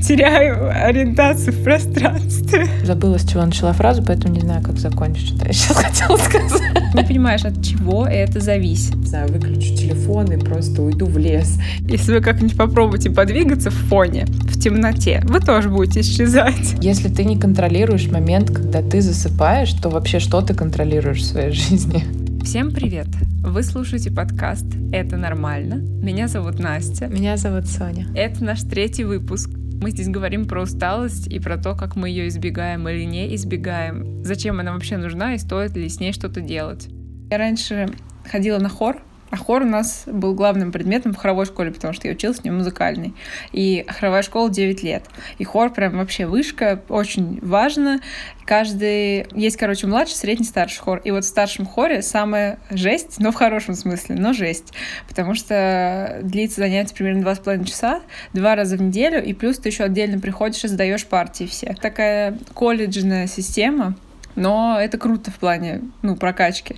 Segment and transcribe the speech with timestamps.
[0.00, 2.66] теряю ориентацию в пространстве.
[2.84, 6.62] Забыла, с чего начала фразу, поэтому не знаю, как закончить, что я сейчас хотела сказать.
[6.94, 8.96] Не понимаешь, от чего это зависит.
[8.96, 11.58] Не знаю, выключу телефон и просто уйду в лес.
[11.80, 16.74] Если вы как-нибудь попробуете подвигаться в фоне, в темноте, вы тоже будете исчезать.
[16.80, 21.52] Если ты не контролируешь момент, когда ты засыпаешь, то вообще что ты контролируешь в своей
[21.52, 22.04] жизни?
[22.42, 23.06] Всем привет!
[23.42, 25.76] Вы слушаете подкаст «Это нормально».
[25.76, 27.06] Меня зовут Настя.
[27.06, 28.06] Меня зовут Соня.
[28.14, 29.50] Это наш третий выпуск.
[29.80, 34.22] Мы здесь говорим про усталость и про то, как мы ее избегаем или не избегаем,
[34.22, 36.88] зачем она вообще нужна и стоит ли с ней что-то делать.
[37.30, 37.88] Я раньше
[38.26, 42.08] ходила на хор, а хор у нас был главным предметом в хоровой школе, потому что
[42.08, 43.14] я училась в нем музыкальной.
[43.52, 45.04] И хоровая школа 9 лет.
[45.38, 48.00] И хор прям вообще вышка, очень важно.
[48.44, 49.28] Каждый...
[49.32, 51.00] Есть, короче, младший, средний, старший хор.
[51.04, 54.72] И вот в старшем хоре самая жесть, но в хорошем смысле, но жесть.
[55.08, 58.00] Потому что длится занятие примерно два с половиной часа,
[58.32, 61.76] два раза в неделю, и плюс ты еще отдельно приходишь и сдаешь партии все.
[61.80, 63.94] Такая колледжная система,
[64.34, 66.76] но это круто в плане, ну, прокачки.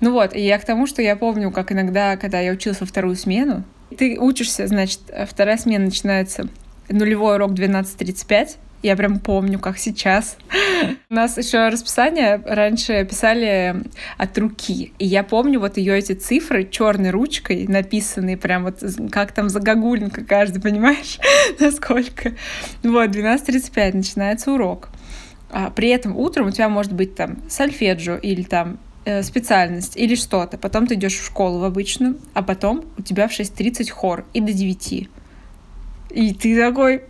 [0.00, 2.86] Ну вот, и я к тому, что я помню, как иногда, когда я училась во
[2.86, 3.64] вторую смену,
[3.96, 6.48] ты учишься, значит, вторая смена начинается
[6.88, 10.38] нулевой урок 12.35, я прям помню, как сейчас.
[11.10, 13.76] У нас еще расписание раньше писали
[14.16, 14.94] от руки.
[14.98, 20.24] И я помню вот ее эти цифры черной ручкой написанные, прям вот как там загогулинка
[20.24, 21.18] каждый, понимаешь,
[21.58, 22.32] насколько.
[22.82, 24.88] Вот, 12.35 начинается урок.
[25.50, 28.89] А при этом утром у тебя может быть там сольфеджио или там Э,
[29.22, 33.32] специальность или что-то, потом ты идешь в школу в обычную, а потом у тебя в
[33.32, 35.08] 6.30 хор и до 9.
[36.10, 37.02] И ты такой,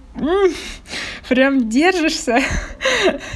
[1.29, 2.39] прям держишься.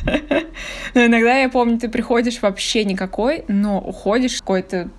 [0.95, 4.91] Но иногда, я помню, ты приходишь вообще никакой, но уходишь какой-то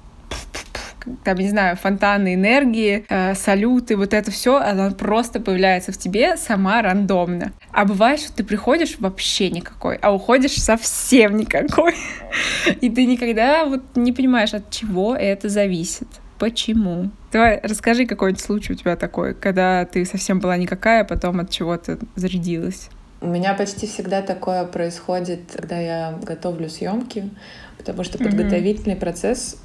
[1.24, 6.38] там, не знаю, фонтаны энергии, э, салюты, вот это все, оно просто появляется в тебе
[6.38, 7.54] сама рандомно.
[7.72, 11.96] А бывает, что ты приходишь вообще никакой, а уходишь совсем никакой.
[12.82, 16.08] И ты никогда вот не понимаешь, от чего это зависит.
[16.38, 17.12] Почему?
[17.32, 21.50] Давай, расскажи какой-нибудь случай у тебя такой, когда ты совсем была никакая, а потом от
[21.50, 22.90] чего-то зарядилась.
[23.22, 27.30] У меня почти всегда такое происходит, когда я готовлю съемки,
[27.78, 29.00] потому что подготовительный mm-hmm.
[29.00, 29.58] процесс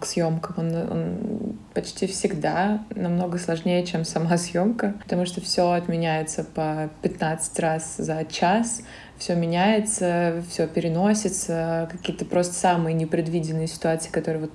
[0.00, 0.54] к съемкам.
[0.58, 7.58] Он, он почти всегда намного сложнее, чем сама съемка, потому что все отменяется по 15
[7.60, 8.82] раз за час,
[9.18, 14.52] все меняется, все переносится, какие-то просто самые непредвиденные ситуации, которые вот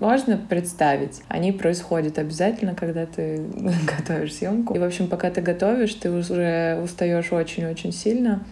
[0.00, 1.22] можно представить.
[1.28, 3.44] Они происходят обязательно, когда ты
[3.98, 4.74] готовишь съемку.
[4.74, 8.44] И, в общем, пока ты готовишь, ты уже устаешь очень-очень сильно,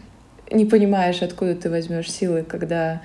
[0.50, 2.98] не понимаешь, откуда ты возьмешь силы, когда э,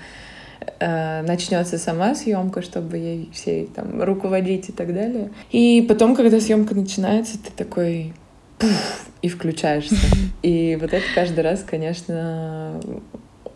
[0.79, 5.31] начнется сама съемка, чтобы ей всей там руководить и так далее.
[5.51, 8.13] И потом, когда съемка начинается, ты такой
[8.57, 9.95] пуф, и включаешься.
[10.41, 12.79] И вот это каждый раз, конечно,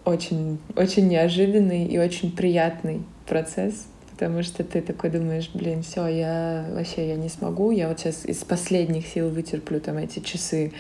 [0.04, 6.66] очень, очень неожиданный и очень приятный процесс потому что ты такой думаешь, блин, все, я
[6.72, 10.72] вообще я не смогу, я вот сейчас из последних сил вытерплю там эти часы,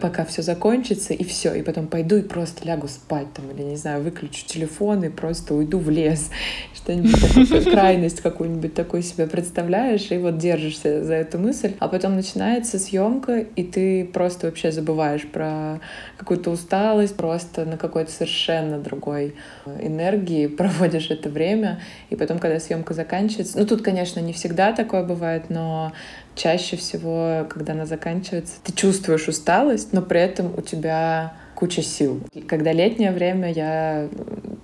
[0.00, 3.76] пока все закончится, и все, и потом пойду и просто лягу спать там, или, не
[3.76, 6.30] знаю, выключу телефон и просто уйду в лес,
[6.74, 12.80] что-нибудь крайность какую-нибудь такую себе представляешь, и вот держишься за эту мысль, а потом начинается
[12.80, 15.78] съемка, и ты просто вообще забываешь про
[16.16, 19.36] какую-то усталость, просто на какой-то совершенно другой
[19.80, 23.58] энергии проводишь это время, и потом, когда съемка заканчивается.
[23.58, 25.92] Ну, тут, конечно, не всегда такое бывает, но
[26.34, 32.20] чаще всего, когда она заканчивается, ты чувствуешь усталость, но при этом у тебя куча сил.
[32.48, 34.08] Когда летнее время, я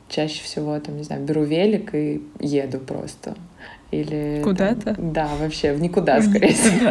[0.09, 3.35] чаще всего, там, не знаю, беру велик и еду просто.
[3.91, 4.41] Или...
[4.43, 4.95] Куда-то?
[4.99, 6.91] Да, вообще в никуда, скорее всего.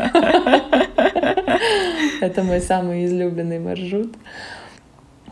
[2.22, 4.16] Это мой самый излюбленный маршрут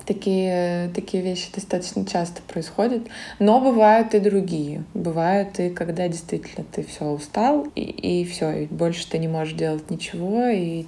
[0.06, 3.04] такие, такие вещи достаточно часто происходят.
[3.40, 4.84] Но бывают и другие.
[4.94, 9.54] Бывают и когда действительно ты все устал, и, и все, и больше ты не можешь
[9.54, 10.86] делать ничего, и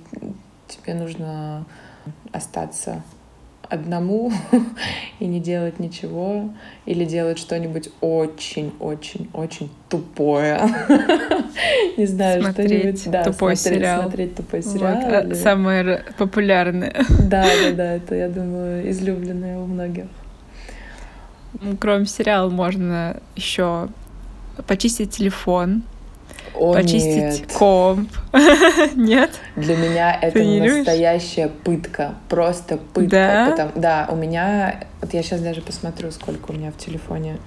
[0.67, 1.65] тебе нужно
[2.31, 3.03] остаться
[3.69, 4.31] одному
[5.19, 6.49] и не делать ничего,
[6.85, 10.59] или делать что-нибудь очень-очень-очень тупое.
[11.97, 13.09] Не знаю, что-нибудь.
[13.09, 14.01] Да, тупой смотреть, сериал.
[14.03, 15.31] Смотреть тупой сериал.
[15.31, 15.35] А.
[15.35, 16.93] Самое популярное.
[17.27, 20.05] Да, да, да, это, я думаю, излюбленное у многих.
[21.79, 23.89] Кроме сериала можно еще
[24.67, 25.83] почистить телефон,
[26.55, 27.53] о, почистить нет.
[27.53, 28.11] комп.
[28.95, 29.31] нет?
[29.55, 32.15] Для меня это настоящая пытка.
[32.29, 33.09] Просто пытка.
[33.09, 33.51] Да?
[33.51, 34.83] Потому, да, у меня...
[35.01, 37.37] Вот я сейчас даже посмотрю, сколько у меня в телефоне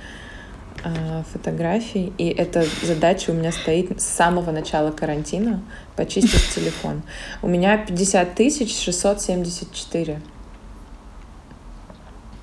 [0.84, 5.62] э, фотографий, и эта задача у меня стоит с самого начала карантина—
[5.96, 7.02] почистить телефон.
[7.42, 10.20] У меня 50 тысяч 674.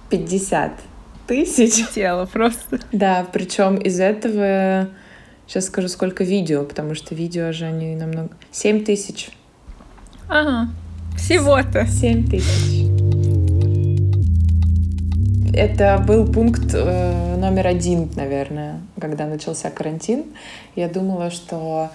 [0.09, 0.71] 50
[1.27, 1.87] тысяч.
[1.93, 2.79] Тело просто.
[2.91, 4.89] Да, причем из этого
[5.47, 8.29] сейчас скажу, сколько видео, потому что видео же они намного...
[8.51, 9.29] 7 тысяч.
[10.27, 10.69] Ага.
[11.17, 11.87] Всего-то.
[11.87, 12.85] 7 тысяч.
[15.53, 20.25] Это был пункт э, номер один, наверное, когда начался карантин.
[20.75, 21.89] Я думала, что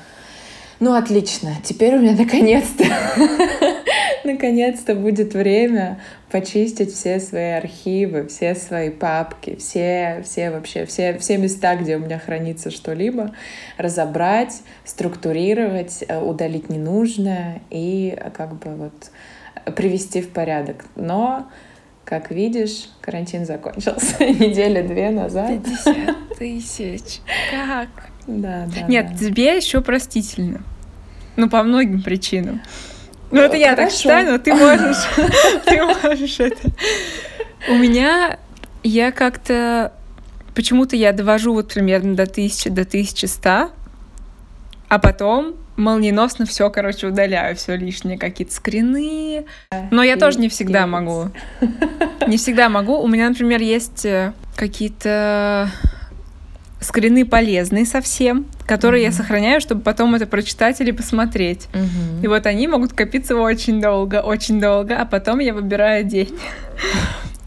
[0.83, 2.83] ну отлично, теперь у меня наконец-то,
[4.25, 11.37] наконец-то будет время почистить все свои архивы, все свои папки, все, все вообще, все, все
[11.39, 13.35] места, где у меня хранится что-либо,
[13.77, 20.85] разобрать, структурировать, э, удалить ненужное и э, как бы вот привести в порядок.
[20.97, 21.49] Но
[22.05, 25.63] как видишь, карантин закончился недели две назад.
[25.63, 25.97] 50
[26.39, 27.21] тысяч.
[27.51, 27.89] Как?
[28.27, 28.87] Да, да.
[28.87, 29.19] Нет, да.
[29.19, 30.63] тебе еще простительно.
[31.37, 32.61] Ну, по многим причинам.
[33.33, 35.09] Ну, это я так считаю, но ты можешь,
[35.65, 36.69] ты можешь это.
[37.69, 38.39] У меня,
[38.83, 39.93] я как-то,
[40.55, 43.71] почему-то я довожу вот примерно до 1000, до 1100,
[44.89, 49.47] а потом молниеносно все, короче, удаляю, все лишнее, какие-то скрины.
[49.91, 51.31] Но я тоже не всегда могу.
[52.27, 52.99] Не всегда могу.
[52.99, 55.71] У меня, например, есть э, какие-то
[56.81, 61.69] скрины полезные совсем, которые я сохраняю, чтобы потом это прочитать или посмотреть.
[62.23, 66.37] И вот они могут копиться очень долго, очень долго, а потом я выбираю день.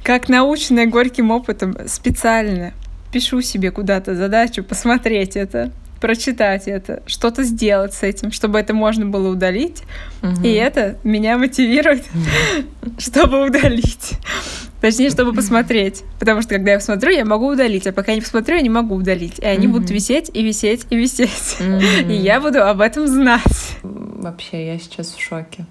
[0.03, 2.73] Как научная горьким опытом специально
[3.11, 5.71] пишу себе куда-то задачу посмотреть это,
[6.01, 9.83] прочитать это, что-то сделать с этим, чтобы это можно было удалить.
[10.21, 10.43] Угу.
[10.43, 12.03] И это меня мотивирует,
[12.99, 14.11] чтобы удалить.
[14.85, 16.03] Точнее, чтобы посмотреть.
[16.19, 17.87] Потому что когда я посмотрю, я могу удалить.
[17.87, 19.39] А пока я не посмотрю, я не могу удалить.
[19.39, 21.57] И они будут висеть и висеть и висеть.
[22.07, 23.79] И я буду об этом знать.
[23.81, 25.65] Вообще, я сейчас в шоке.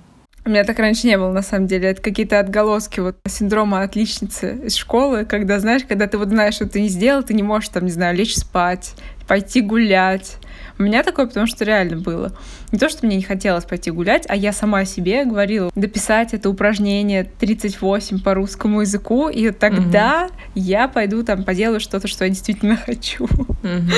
[0.45, 1.91] У меня так раньше не было, на самом деле.
[1.91, 6.69] Это какие-то отголоски вот синдрома отличницы из школы, когда, знаешь, когда ты вот знаешь, что
[6.69, 8.95] ты не сделал, ты не можешь, там, не знаю, лечь спать,
[9.29, 10.39] пойти гулять.
[10.79, 12.37] У меня такое, потому что реально было.
[12.73, 16.51] Не то, что мне не хотелось пойти гулять, а я сама себе говорила дописать это
[16.51, 20.35] упражнение 38 по русскому языку, и тогда угу.
[20.55, 23.25] я пойду там поделаю что-то, что я действительно хочу.
[23.25, 23.93] Угу.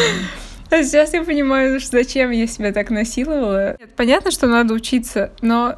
[0.70, 3.76] А сейчас я понимаю, что зачем я себя так насиловала.
[3.96, 5.76] Понятно, что надо учиться, но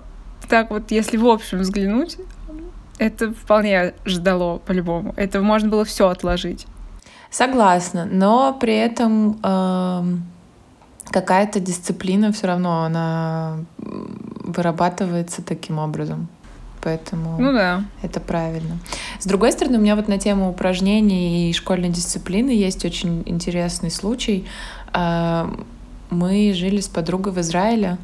[0.49, 2.17] так вот, если в общем взглянуть,
[2.99, 5.13] это вполне ждало по-любому.
[5.17, 6.67] Это можно было все отложить.
[7.31, 10.03] Согласна, но при этом э,
[11.11, 16.29] какая-то дисциплина все равно она вырабатывается таким образом.
[16.81, 17.85] Поэтому ну да.
[18.03, 18.79] это правильно.
[19.19, 23.91] С другой стороны, у меня вот на тему упражнений и школьной дисциплины есть очень интересный
[23.91, 24.47] случай.
[24.95, 25.49] Э,
[26.11, 27.99] мы жили с подругой в Израиле,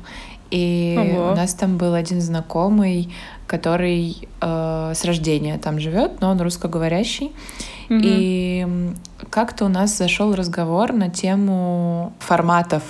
[0.51, 1.33] и Ого.
[1.33, 3.11] у нас там был один знакомый,
[3.47, 7.33] который э, с рождения там живет, но он русскоговорящий.
[7.91, 8.67] И
[9.31, 12.83] как-то у нас зашел разговор на тему форматов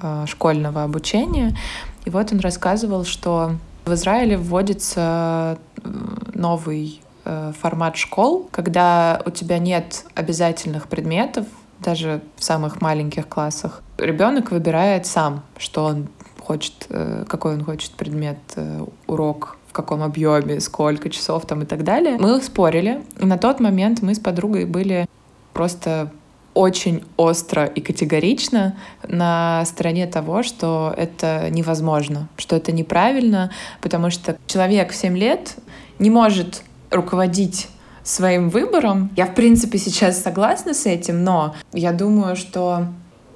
[0.00, 1.56] э, школьного обучения.
[2.04, 3.52] И вот он рассказывал, что
[3.84, 5.90] в Израиле вводится э,
[6.34, 11.46] новый э, формат школ, когда у тебя нет обязательных предметов,
[11.80, 13.82] даже в самых маленьких классах.
[13.98, 16.08] Ребенок выбирает сам, что он
[16.40, 21.64] хочет, э, какой он хочет предмет, э, урок, в каком объеме, сколько часов там и
[21.64, 22.18] так далее.
[22.18, 25.06] Мы спорили, и на тот момент мы с подругой были
[25.52, 26.10] просто
[26.54, 34.36] очень остро и категорично на стороне того, что это невозможно, что это неправильно, потому что
[34.48, 35.54] человек в 7 лет
[36.00, 37.68] не может руководить
[38.02, 39.10] своим выбором.
[39.16, 42.88] Я, в принципе, сейчас согласна с этим, но я думаю, что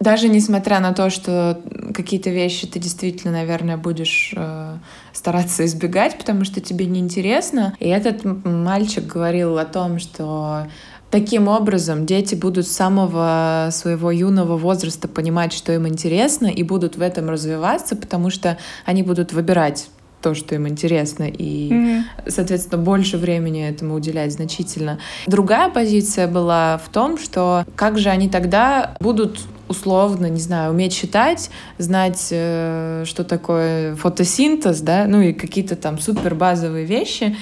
[0.05, 1.61] даже несмотря на то, что
[1.93, 4.77] какие-то вещи ты действительно, наверное, будешь э,
[5.13, 7.75] стараться избегать, потому что тебе неинтересно.
[7.81, 10.67] И этот мальчик говорил о том, что
[11.11, 16.97] Таким образом, дети будут с самого своего юного возраста понимать, что им интересно, и будут
[16.97, 19.91] в этом развиваться, потому что они будут выбирать
[20.25, 22.03] то, что им интересно, и, mm-hmm.
[22.29, 24.99] соответственно, больше времени этому уделять значительно.
[25.29, 30.93] Другая позиция была в том, что как же они тогда будут условно, не знаю, уметь
[30.93, 37.37] считать, знать, э, что такое фотосинтез, да, ну и какие-то там супер базовые вещи,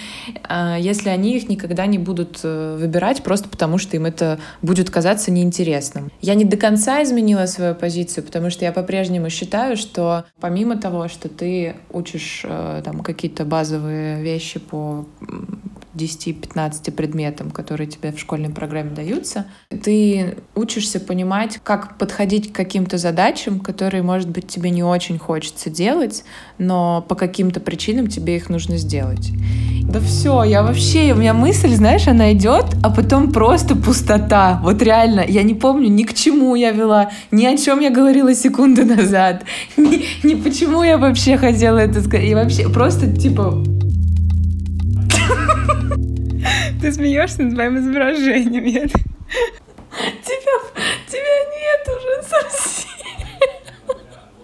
[0.48, 4.90] э, если они их никогда не будут э, выбирать просто потому, что им это будет
[4.90, 6.10] казаться неинтересным.
[6.20, 11.08] Я не до конца изменила свою позицию, потому что я по-прежнему считаю, что помимо того,
[11.08, 15.06] что ты учишь э, там какие-то базовые вещи по
[15.94, 19.46] 10-15 предметам, которые тебе в школьной программе даются,
[19.82, 25.70] ты учишься понимать, как подходить к каким-то задачам, которые, может быть, тебе не очень хочется
[25.70, 26.24] делать,
[26.58, 29.30] но по каким-то причинам тебе их нужно сделать.
[29.82, 34.60] Да все, я вообще, у меня мысль, знаешь, она идет, а потом просто пустота.
[34.62, 38.34] Вот реально, я не помню ни к чему я вела, ни о чем я говорила
[38.34, 39.44] секунду назад,
[39.76, 42.26] ни, ни почему я вообще хотела это сказать.
[42.26, 43.62] И вообще, просто типа
[46.82, 48.64] ты смеешься над моим изображением.
[48.64, 48.88] Я...
[48.88, 50.56] Тебя,
[51.06, 52.90] тебя нет уже совсем.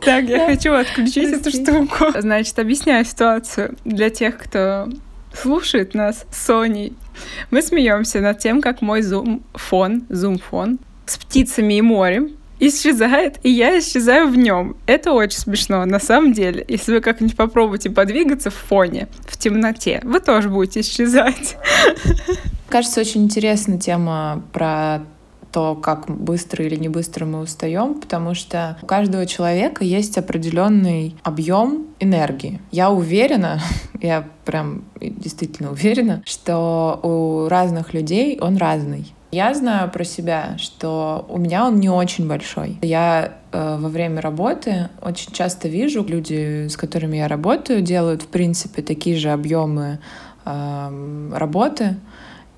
[0.00, 2.18] Так, я хочу отключить эту штуку.
[2.20, 4.88] Значит, объясняю ситуацию для тех, кто
[5.34, 6.94] слушает нас Соней.
[7.50, 13.78] Мы смеемся над тем, как мой зум-фон, зум-фон с птицами и морем исчезает, и я
[13.78, 14.76] исчезаю в нем.
[14.86, 16.64] Это очень смешно, на самом деле.
[16.68, 21.56] Если вы как-нибудь попробуете подвигаться в фоне, в темноте, вы тоже будете исчезать.
[22.68, 25.02] Кажется, очень интересная тема про
[25.52, 31.16] то, как быстро или не быстро мы устаем, потому что у каждого человека есть определенный
[31.22, 32.60] объем энергии.
[32.70, 33.60] Я уверена,
[34.00, 39.12] я прям действительно уверена, что у разных людей он разный.
[39.30, 42.78] Я знаю про себя, что у меня он не очень большой.
[42.80, 48.28] Я э, во время работы очень часто вижу, люди, с которыми я работаю, делают, в
[48.28, 49.98] принципе, такие же объемы
[50.46, 51.96] э, работы,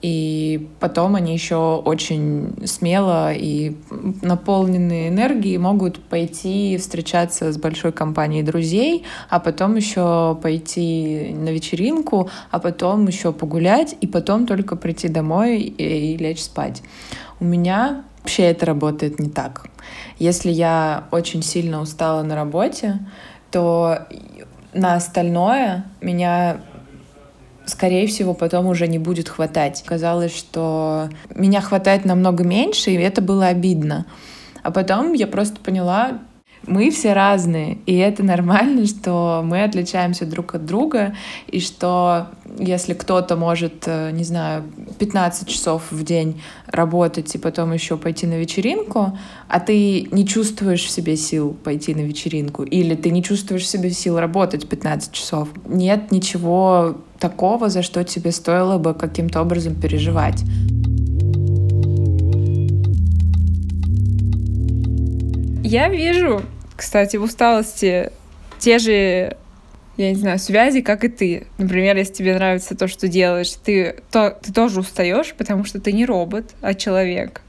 [0.02, 3.76] и потом они еще очень смело и
[4.22, 12.30] наполненные энергией могут пойти встречаться с большой компанией друзей, а потом еще пойти на вечеринку,
[12.50, 16.82] а потом еще погулять, и потом только прийти домой и, и лечь спать.
[17.38, 19.66] У меня вообще это работает не так.
[20.18, 23.00] Если я очень сильно устала на работе,
[23.50, 24.06] то
[24.72, 26.60] на остальное меня
[27.70, 29.82] скорее всего, потом уже не будет хватать.
[29.86, 34.06] Казалось, что меня хватает намного меньше, и это было обидно.
[34.62, 36.20] А потом я просто поняла,
[36.66, 41.14] мы все разные, и это нормально, что мы отличаемся друг от друга,
[41.48, 44.64] и что если кто-то может, э, не знаю,
[44.98, 49.16] 15 часов в день работать и потом еще пойти на вечеринку,
[49.48, 53.68] а ты не чувствуешь в себе сил пойти на вечеринку, или ты не чувствуешь в
[53.68, 59.74] себе сил работать 15 часов, нет ничего такого, за что тебе стоило бы каким-то образом
[59.74, 60.42] переживать.
[65.62, 66.42] Я вижу,
[66.76, 68.10] кстати, в усталости
[68.58, 69.36] те же,
[69.96, 71.46] я не знаю, связи, как и ты.
[71.58, 75.92] Например, если тебе нравится то, что делаешь, ты, то, ты тоже устаешь, потому что ты
[75.92, 77.42] не робот, а человек.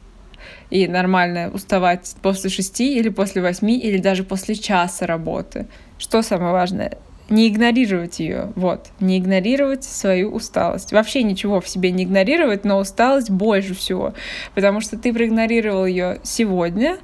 [0.70, 5.66] И нормально уставать после шести или после восьми, или даже после часа работы.
[5.98, 6.98] Что самое важное?
[7.32, 10.92] Не игнорировать ее, вот, не игнорировать свою усталость.
[10.92, 14.14] Вообще ничего в себе не игнорировать, но усталость больше всего,
[14.54, 16.98] потому что ты проигнорировал ее сегодня,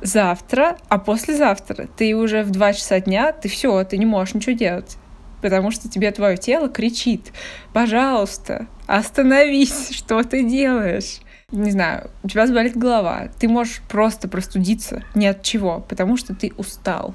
[0.00, 4.56] завтра, а послезавтра ты уже в 2 часа дня, ты все, ты не можешь ничего
[4.56, 4.96] делать.
[5.42, 7.32] Потому что тебе твое тело кричит,
[7.74, 11.18] пожалуйста, остановись, что ты делаешь?
[11.50, 16.34] Не знаю, у тебя заболит голова, ты можешь просто простудиться ни от чего, потому что
[16.34, 17.14] ты устал.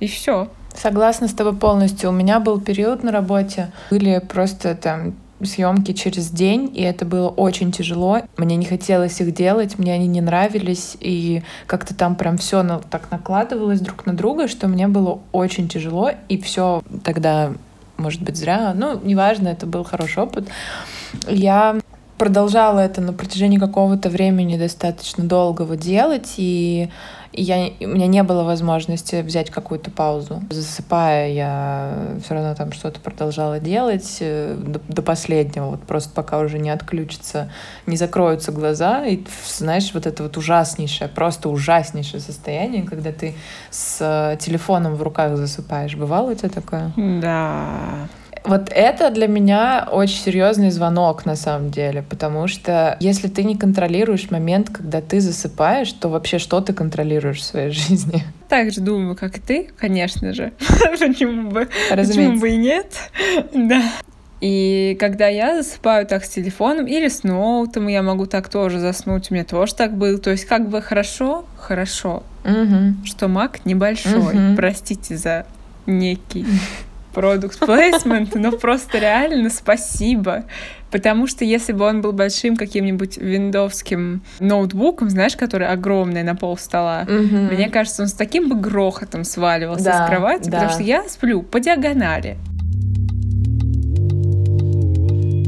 [0.00, 0.50] И все.
[0.76, 2.10] Согласна с тобой полностью.
[2.10, 7.28] У меня был период на работе, были просто там съемки через день, и это было
[7.28, 8.22] очень тяжело.
[8.36, 12.78] Мне не хотелось их делать, мне они не нравились, и как-то там прям все на,
[12.78, 17.52] так накладывалось друг на друга, что мне было очень тяжело, и все тогда,
[17.96, 20.48] может быть, зря, ну, неважно, это был хороший опыт.
[21.28, 21.76] Я
[22.16, 26.88] продолжала это на протяжении какого-то времени достаточно долгого делать, и
[27.36, 30.42] я, у меня не было возможности взять какую-то паузу.
[30.50, 36.38] Засыпая, я все равно там что-то продолжала делать э, до, до последнего, вот просто пока
[36.38, 37.50] уже не отключится,
[37.86, 43.34] не закроются глаза, и знаешь, вот это вот ужаснейшее, просто ужаснейшее состояние, когда ты
[43.70, 45.94] с э, телефоном в руках засыпаешь.
[45.96, 46.92] Бывало у тебя такое?
[46.96, 48.08] Да.
[48.46, 53.56] Вот это для меня очень серьезный звонок на самом деле, потому что если ты не
[53.56, 58.22] контролируешь момент, когда ты засыпаешь, то вообще что ты контролируешь в своей жизни?
[58.48, 60.52] Так же думаю, как и ты, конечно же.
[60.98, 62.86] Почему бы, почему бы и нет?
[63.52, 63.82] Да.
[64.40, 69.30] И когда я засыпаю так с телефоном или с ноутом, я могу так тоже заснуть,
[69.30, 70.18] у меня тоже так было.
[70.18, 72.94] То есть как бы хорошо, хорошо, угу.
[73.04, 74.50] что Мак небольшой.
[74.50, 74.56] Угу.
[74.56, 75.46] Простите за
[75.86, 76.44] некий
[77.16, 80.44] продукт плейсмент, но просто реально спасибо.
[80.90, 86.58] Потому что если бы он был большим каким-нибудь виндовским ноутбуком, знаешь, который огромный на пол
[86.58, 87.54] стола, угу.
[87.54, 90.58] мне кажется, он с таким бы грохотом сваливался да, с кровати, да.
[90.58, 92.36] потому что я сплю по диагонали.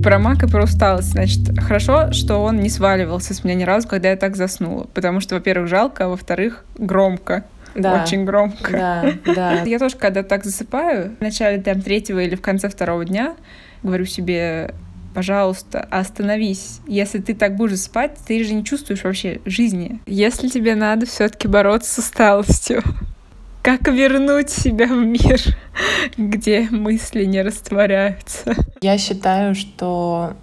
[0.03, 1.11] про мак и про усталость.
[1.11, 4.87] Значит, хорошо, что он не сваливался с меня ни разу, когда я так заснула.
[4.95, 7.45] Потому что, во-первых, жалко, а во-вторых, громко.
[7.79, 8.03] Да.
[8.03, 8.73] Очень громко.
[8.73, 9.63] Да, да.
[9.63, 13.35] Я тоже, когда так засыпаю, в начале там третьего или в конце второго дня,
[13.83, 14.75] говорю себе,
[15.15, 16.81] пожалуйста, остановись.
[16.87, 20.01] Если ты так будешь спать, ты же не чувствуешь вообще жизни.
[20.07, 22.83] Если тебе надо все-таки бороться с усталостью,
[23.63, 25.41] как вернуть себя в мир,
[26.17, 28.55] где мысли не растворяются?
[28.81, 30.35] Я считаю, что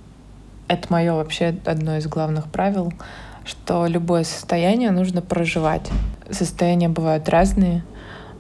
[0.67, 2.93] это мое вообще одно из главных правил,
[3.45, 5.89] что любое состояние нужно проживать.
[6.29, 7.83] Состояния бывают разные.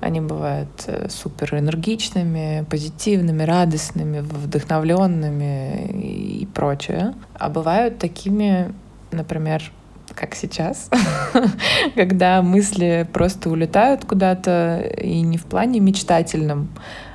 [0.01, 5.87] Они бывают э, супер энергичными, позитивными, радостными, вдохновленными
[6.41, 7.13] и прочее.
[7.33, 8.73] А бывают такими,
[9.11, 9.71] например,
[10.13, 10.89] как сейчас,
[11.95, 16.69] когда мысли просто улетают куда-то, и не в плане мечтательном,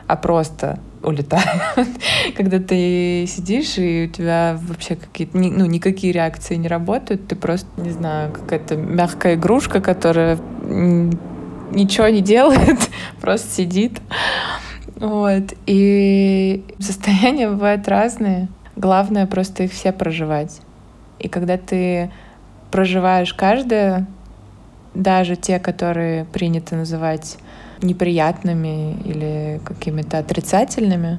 [0.06, 1.62] а просто улетают.
[2.36, 7.68] когда ты сидишь, и у тебя вообще какие-то, ну, никакие реакции не работают, ты просто,
[7.80, 10.38] не знаю, какая-то мягкая игрушка, которая
[11.72, 12.78] ничего не делает,
[13.20, 14.00] просто сидит.
[14.96, 15.54] Вот.
[15.66, 18.48] И состояния бывают разные.
[18.76, 20.60] Главное просто их все проживать.
[21.18, 22.10] И когда ты
[22.70, 24.06] проживаешь каждое,
[24.94, 27.38] даже те, которые принято называть
[27.82, 31.18] неприятными или какими-то отрицательными,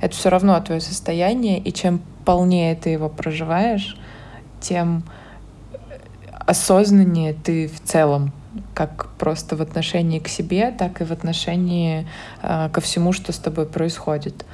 [0.00, 3.96] это все равно твое состояние, и чем полнее ты его проживаешь,
[4.60, 5.04] тем
[6.46, 8.32] осознаннее ты в целом,
[8.74, 12.06] как просто в отношении к себе, так и в отношении
[12.42, 14.44] э, ко всему, что с тобой происходит.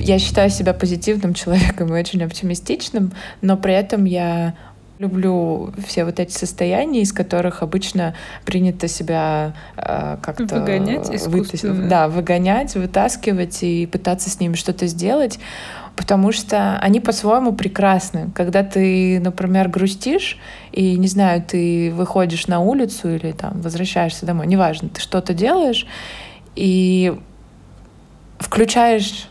[0.00, 4.54] Я считаю себя позитивным человеком и очень оптимистичным, но при этом я
[4.98, 12.08] люблю все вот эти состояния, из которых обычно принято себя э, как-то выгонять вытащить, да,
[12.08, 15.38] выгонять, вытаскивать и пытаться с ними что-то сделать,
[15.96, 18.30] потому что они по-своему прекрасны.
[18.34, 20.38] Когда ты, например, грустишь
[20.72, 25.86] и не знаю, ты выходишь на улицу или там возвращаешься домой, неважно, ты что-то делаешь
[26.56, 27.18] и
[28.38, 29.28] включаешь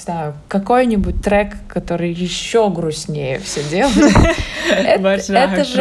[0.00, 4.14] не знаю, какой-нибудь трек, который еще грустнее все делает.
[5.28, 5.80] Это же,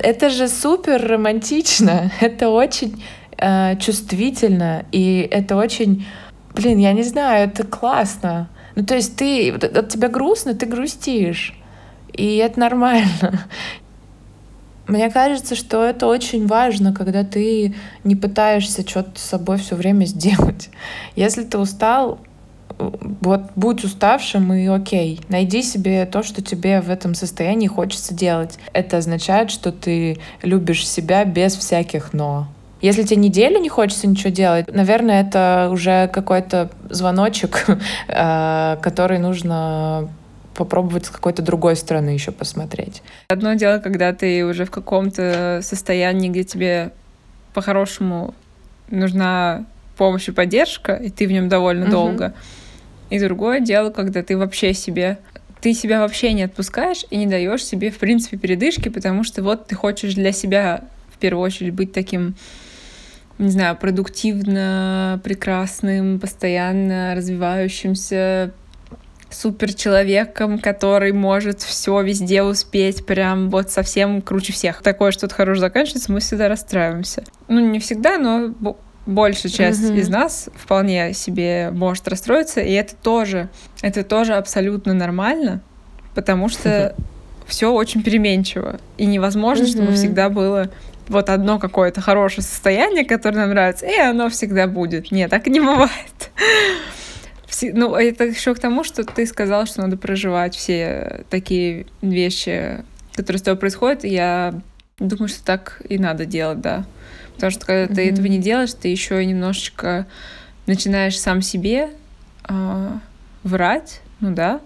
[0.00, 3.04] это же супер романтично, это очень
[3.36, 6.06] э, чувствительно, и это очень,
[6.54, 8.48] блин, я не знаю, это классно.
[8.74, 11.54] Ну, то есть ты, от тебя грустно, ты грустишь.
[12.12, 13.44] И это нормально.
[14.86, 20.04] Мне кажется, что это очень важно, когда ты не пытаешься что-то с собой все время
[20.04, 20.70] сделать.
[21.16, 22.18] Если ты устал,
[22.78, 25.20] вот будь уставшим и окей.
[25.28, 28.58] Найди себе то, что тебе в этом состоянии хочется делать.
[28.72, 32.48] Это означает, что ты любишь себя без всяких «но».
[32.82, 37.66] Если тебе неделю не хочется ничего делать, наверное, это уже какой-то звоночек,
[38.08, 40.08] э, который нужно
[40.54, 43.02] попробовать с какой-то другой стороны еще посмотреть.
[43.28, 46.92] Одно дело, когда ты уже в каком-то состоянии, где тебе
[47.54, 48.34] по-хорошему
[48.90, 49.64] нужна
[49.96, 51.92] помощь и поддержка, и ты в нем довольно угу.
[51.92, 52.34] долго.
[53.10, 55.18] И другое дело, когда ты вообще себе
[55.60, 59.66] ты себя вообще не отпускаешь и не даешь себе, в принципе, передышки, потому что вот
[59.66, 62.36] ты хочешь для себя в первую очередь быть таким,
[63.38, 68.52] не знаю, продуктивно, прекрасным, постоянно развивающимся,
[69.30, 74.82] супер человеком, который может все везде успеть, прям вот совсем круче всех.
[74.82, 77.24] Такое что-то хорошее заканчивается, мы всегда расстраиваемся.
[77.48, 78.54] Ну, не всегда, но
[79.06, 79.98] большая часть mm-hmm.
[79.98, 83.48] из нас вполне себе может расстроиться, и это тоже,
[83.80, 85.62] это тоже абсолютно нормально,
[86.14, 86.94] потому что
[87.46, 89.72] все очень переменчиво, и невозможно, mm-hmm.
[89.72, 90.70] чтобы всегда было
[91.08, 95.12] вот одно какое-то хорошее состояние, которое нам нравится, и оно всегда будет.
[95.12, 96.30] Нет, так не бывает.
[97.62, 103.38] Ну, это еще к тому, что ты сказал, что надо проживать все такие вещи, которые
[103.38, 104.04] с тобой происходят.
[104.04, 104.60] Я
[104.98, 106.84] думаю, что так и надо делать, да.
[107.36, 107.94] Потому что когда mm-hmm.
[107.94, 110.06] ты этого не делаешь, ты еще немножечко
[110.66, 111.90] начинаешь сам себе
[112.48, 112.90] э,
[113.44, 114.60] врать, ну да.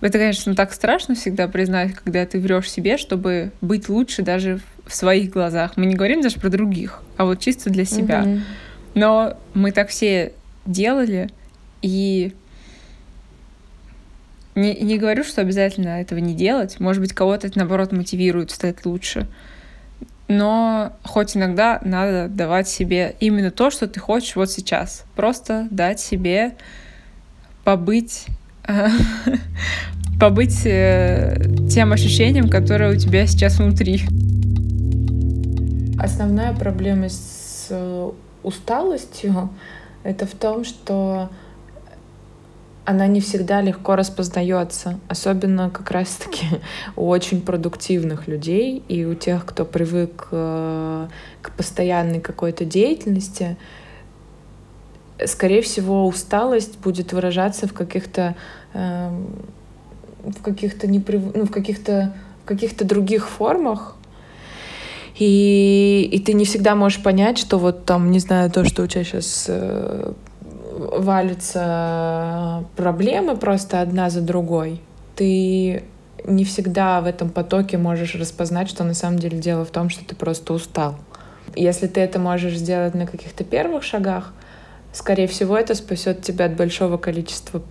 [0.00, 4.94] Это, конечно, так страшно всегда признать, когда ты врешь себе, чтобы быть лучше даже в
[4.94, 5.76] своих глазах.
[5.76, 8.22] Мы не говорим даже про других, а вот чисто для себя.
[8.22, 8.40] Mm-hmm.
[8.94, 10.32] Но мы так все
[10.66, 11.30] делали,
[11.82, 12.32] и
[14.54, 16.80] не, не говорю, что обязательно этого не делать.
[16.80, 19.26] Может быть, кого-то это, наоборот, мотивирует стать лучше
[20.28, 25.04] но хоть иногда надо давать себе именно то, что ты хочешь вот сейчас.
[25.16, 26.54] Просто дать себе
[27.64, 28.26] побыть,
[30.20, 31.36] побыть э,
[31.70, 34.02] тем ощущением, которое у тебя сейчас внутри.
[35.98, 37.72] Основная проблема с
[38.42, 39.50] усталостью,
[40.04, 41.30] это в том, что
[42.88, 46.46] она не всегда легко распознается, особенно как раз-таки
[46.96, 51.08] у очень продуктивных людей и у тех, кто привык э,
[51.42, 53.58] к постоянной какой-то деятельности.
[55.22, 58.36] Скорее всего, усталость будет выражаться в каких-то
[58.72, 59.10] э,
[60.22, 61.34] в каких-то неприв...
[61.34, 63.96] ну, в каких-то в каких-то других формах,
[65.18, 68.86] и, и ты не всегда можешь понять, что вот там, не знаю, то, что у
[68.86, 70.14] тебя сейчас э,
[70.90, 74.80] валятся проблемы просто одна за другой,
[75.16, 75.84] ты
[76.24, 80.04] не всегда в этом потоке можешь распознать, что на самом деле дело в том, что
[80.04, 80.96] ты просто устал.
[81.54, 84.32] Если ты это можешь сделать на каких-то первых шагах,
[84.92, 87.62] скорее всего, это спасет тебя от большого количества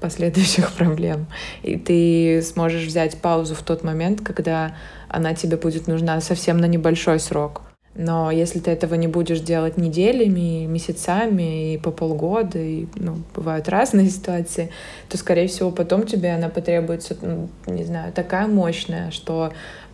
[0.00, 1.26] последующих проблем.
[1.62, 4.74] И ты сможешь взять паузу в тот момент, когда
[5.08, 7.62] она тебе будет нужна совсем на небольшой срок.
[7.94, 13.68] Но если ты этого не будешь делать неделями, месяцами и по полгода, и ну, бывают
[13.68, 14.70] разные ситуации,
[15.08, 19.52] то, скорее всего, потом тебе она потребуется, ну, не знаю, такая мощная, что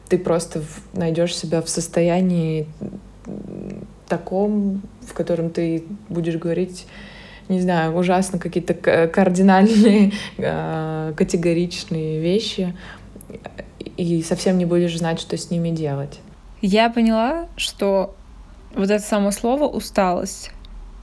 [0.09, 2.67] ты просто найдешь себя в состоянии
[4.07, 6.87] таком, в котором ты будешь говорить
[7.49, 8.73] не знаю, ужасно какие-то
[9.09, 12.75] кардинальные, а, категоричные вещи,
[13.99, 16.21] и совсем не будешь знать, что с ними делать
[16.67, 18.15] я поняла, что
[18.75, 20.51] вот это само слово усталость,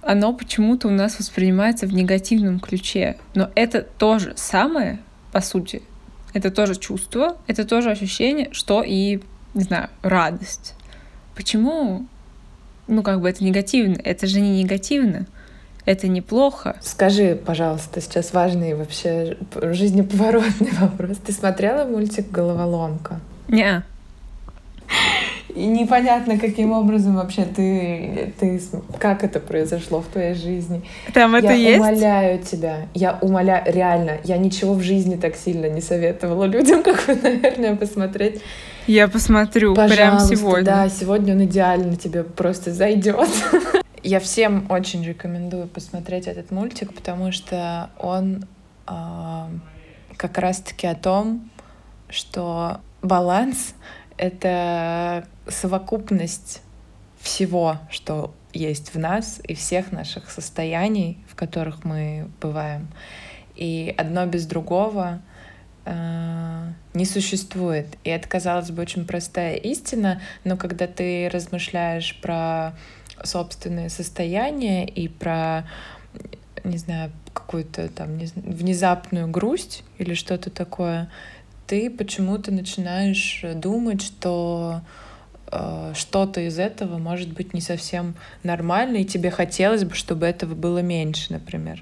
[0.01, 3.17] оно почему-то у нас воспринимается в негативном ключе.
[3.35, 4.99] Но это тоже самое,
[5.31, 5.83] по сути,
[6.33, 9.21] это тоже чувство, это тоже ощущение, что и,
[9.53, 10.73] не знаю, радость.
[11.35, 12.07] Почему,
[12.87, 13.97] ну, как бы это негативно?
[14.03, 15.27] Это же не негативно.
[15.85, 16.77] Это неплохо.
[16.81, 21.17] Скажи, пожалуйста, сейчас важный вообще жизнеповоротный вопрос.
[21.17, 23.19] Ты смотрела мультик «Головоломка»?
[23.47, 23.83] Не.
[25.55, 28.61] И непонятно, каким образом вообще ты, ты,
[28.99, 30.81] как это произошло в твоей жизни.
[31.13, 31.77] Там это я есть?
[31.77, 36.83] Я умоляю тебя, я умоляю, реально, я ничего в жизни так сильно не советовала людям,
[36.83, 38.41] как вы, наверное, посмотреть.
[38.87, 40.65] Я посмотрю Пожалуйста, прямо сегодня.
[40.65, 43.29] Да, сегодня он идеально тебе просто зайдет.
[44.03, 48.45] Я всем очень рекомендую посмотреть этот мультик, потому что он
[48.87, 48.91] э,
[50.17, 51.49] как раз-таки о том,
[52.09, 53.75] что баланс
[54.21, 56.61] это совокупность
[57.19, 62.87] всего, что есть в нас и всех наших состояний, в которых мы бываем.
[63.55, 65.21] И одно без другого
[65.85, 67.87] э, не существует.
[68.03, 72.73] И это, казалось бы, очень простая истина, но когда ты размышляешь про
[73.23, 75.67] собственное состояние и про,
[76.63, 81.09] не знаю, какую-то там не, внезапную грусть или что-то такое,
[81.71, 84.81] ты почему-то начинаешь думать, что
[85.49, 90.53] э, что-то из этого может быть не совсем нормально, и тебе хотелось бы, чтобы этого
[90.53, 91.81] было меньше, например.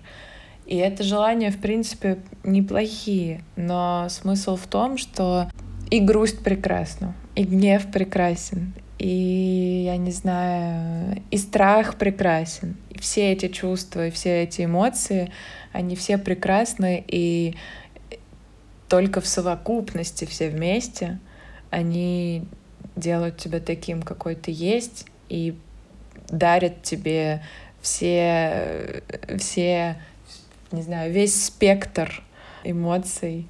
[0.67, 5.49] И это желания, в принципе, неплохие, но смысл в том, что
[5.89, 12.77] и грусть прекрасна, и гнев прекрасен, и, я не знаю, и страх прекрасен.
[12.91, 15.31] И все эти чувства, и все эти эмоции,
[15.73, 17.55] они все прекрасны, и
[18.89, 21.19] только в совокупности все вместе
[21.69, 22.43] они
[22.95, 25.55] делают тебя таким, какой ты есть, и
[26.29, 27.43] дарят тебе
[27.81, 29.01] все,
[29.37, 29.95] все,
[30.71, 32.21] не знаю, весь спектр
[32.63, 33.47] эмоций,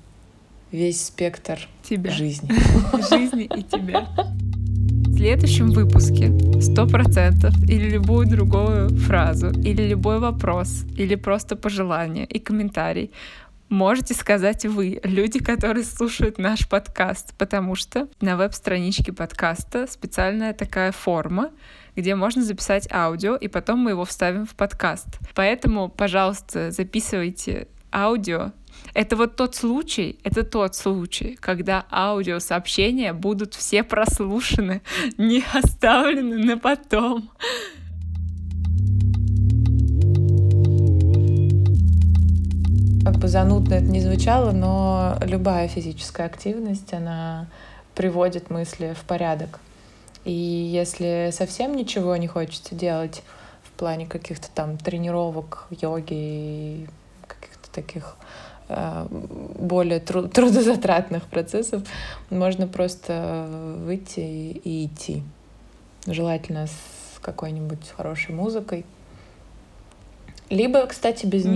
[0.71, 2.11] весь спектр тебя.
[2.11, 2.51] жизни.
[3.09, 4.07] Жизни и тебя.
[4.09, 12.25] В следующем выпуске сто процентов или любую другую фразу, или любой вопрос, или просто пожелание
[12.25, 13.11] и комментарий
[13.69, 20.91] можете сказать вы, люди, которые слушают наш подкаст, потому что на веб-страничке подкаста специальная такая
[20.91, 21.51] форма,
[21.95, 25.07] где можно записать аудио, и потом мы его вставим в подкаст.
[25.35, 28.51] Поэтому, пожалуйста, записывайте аудио.
[28.93, 34.81] Это вот тот случай, это тот случай, когда аудиосообщения будут все прослушаны,
[35.17, 37.29] не оставлены на потом.
[43.19, 47.47] Бы занудно это не звучало, но любая физическая активность, она
[47.93, 49.59] приводит мысли в порядок.
[50.23, 53.21] И если совсем ничего не хочется делать
[53.63, 56.87] в плане каких-то там тренировок, йоги
[57.27, 58.15] каких-то таких
[58.69, 61.83] э, более трудозатратных процессов,
[62.29, 63.47] можно просто
[63.83, 65.23] выйти и идти.
[66.07, 68.85] Желательно с какой-нибудь хорошей музыкой,
[70.49, 71.49] либо, кстати, без mm-hmm.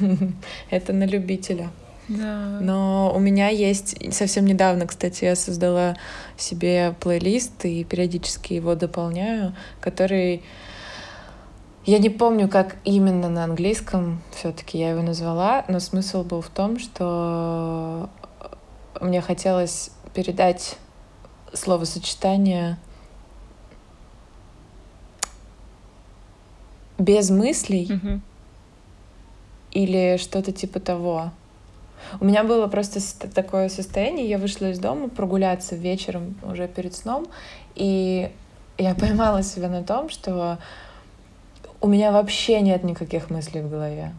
[0.00, 0.32] нее.
[0.70, 1.70] Это на любителя.
[2.08, 2.58] Да.
[2.60, 5.96] Но у меня есть совсем недавно, кстати, я создала
[6.36, 10.42] себе плейлист и периодически его дополняю, который
[11.86, 16.48] Я не помню, как именно на английском все-таки я его назвала, но смысл был в
[16.48, 18.10] том, что
[19.00, 20.76] мне хотелось передать
[21.52, 22.76] словосочетание
[27.00, 28.22] без мыслей Мгм.
[29.72, 31.30] или что-то типа того.
[32.20, 33.00] У меня было просто
[33.34, 37.26] такое состояние, я вышла из дома прогуляться вечером уже перед сном,
[37.74, 38.30] и
[38.78, 40.58] я поймала себя на том, что
[41.80, 44.12] у меня вообще нет никаких мыслей в голове.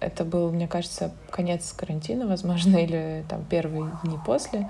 [0.00, 4.68] Это был, мне кажется, конец карантина, возможно, или там первые дни после.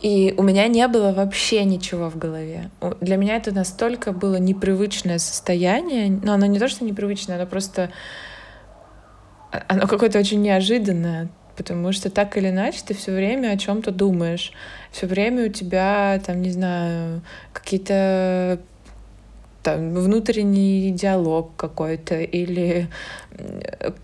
[0.00, 2.70] И у меня не было вообще ничего в голове.
[3.00, 6.08] Для меня это настолько было непривычное состояние.
[6.22, 7.90] Но оно не то, что непривычное, оно просто...
[9.50, 11.28] а- Оно какое-то очень неожиданное.
[11.56, 14.52] Потому что так или иначе ты все время о чем-то думаешь.
[14.92, 18.60] Все время у тебя, там, не знаю, какие-то
[19.62, 22.88] там, внутренний диалог какой-то, или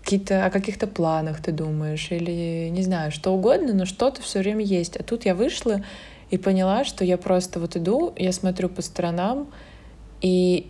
[0.03, 4.63] какие-то, о каких-то планах ты думаешь, или не знаю, что угодно, но что-то все время
[4.63, 4.97] есть.
[4.97, 5.83] А тут я вышла
[6.29, 9.47] и поняла, что я просто вот иду, я смотрю по сторонам,
[10.21, 10.69] и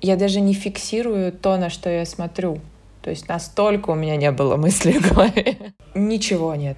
[0.00, 2.60] я даже не фиксирую то, на что я смотрю.
[3.02, 5.56] То есть настолько у меня не было мыслей в голове.
[5.94, 6.76] Ничего нет.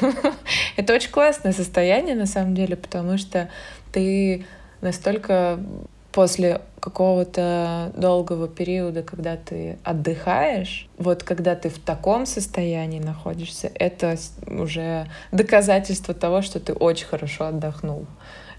[0.76, 3.48] Это очень классное состояние, на самом деле, потому что
[3.92, 4.44] ты
[4.80, 5.60] настолько
[6.12, 14.16] после какого-то долгого периода, когда ты отдыхаешь, вот когда ты в таком состоянии находишься, это
[14.46, 18.06] уже доказательство того, что ты очень хорошо отдохнул,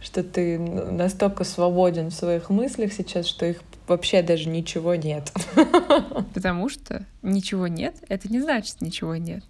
[0.02, 5.32] что ты настолько свободен в своих мыслях сейчас, что их вообще даже ничего нет.
[6.34, 9.44] Потому что ничего нет, это не значит ничего нет.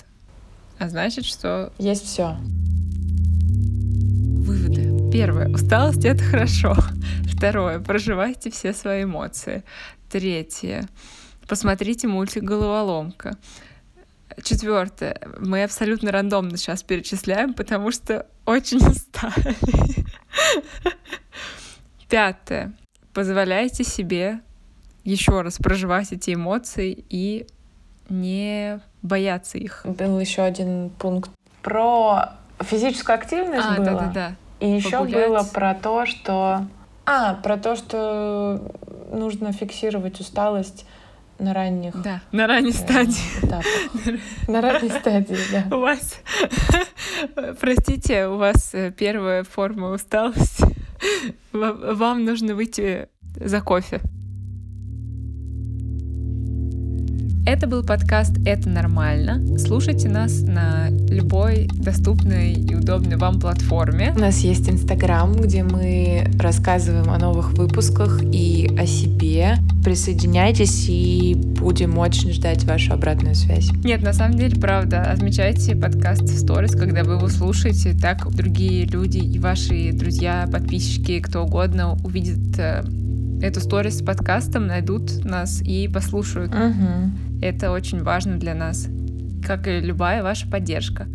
[0.80, 2.38] А значит, что Есть все.
[5.12, 5.50] Первое.
[5.50, 6.76] Усталость— это хорошо.
[7.36, 7.80] Второе.
[7.80, 9.64] Проживайте все свои эмоции.
[10.10, 10.88] Третье.
[11.48, 13.36] Посмотрите мультик «Головоломка».
[14.44, 15.20] Четвертое.
[15.40, 19.56] Мы абсолютно рандомно сейчас перечисляем, потому что очень устали.
[22.10, 22.74] Пятое.
[23.14, 24.40] Позволяйте себе
[25.04, 27.46] еще раз проживать эти эмоции и
[28.08, 29.82] не бояться их.
[29.84, 33.86] Был еще один пункт про физическую активность А, было.
[33.86, 34.36] да-да-да.
[34.62, 35.28] И еще Погулять.
[35.28, 36.66] было про то, что...
[37.06, 38.62] А, про то, что
[39.12, 40.86] нужно фиксировать усталость
[41.40, 43.16] на ранних Да, на ранней э, стадии.
[43.42, 43.66] этапах.
[44.48, 45.76] На ранней стадии, да.
[45.76, 46.20] У вас,
[47.60, 50.66] простите, у вас э, первая форма усталости.
[51.52, 54.02] Ва- Вам нужно выйти за кофе.
[57.44, 59.58] Это был подкаст «Это нормально».
[59.58, 64.14] Слушайте нас на любой доступной и удобной вам платформе.
[64.16, 69.56] У нас есть Инстаграм, где мы рассказываем о новых выпусках и о себе.
[69.84, 73.72] Присоединяйтесь и будем очень ждать вашу обратную связь.
[73.84, 78.86] Нет, на самом деле, правда, отмечайте подкаст в сторис, когда вы его слушаете, так другие
[78.86, 82.84] люди и ваши друзья, подписчики, кто угодно увидят э,
[83.42, 86.54] эту сторис с подкастом, найдут нас и послушают.
[86.54, 87.31] Угу.
[87.42, 88.88] Это очень важно для нас,
[89.44, 91.08] как и любая ваша поддержка.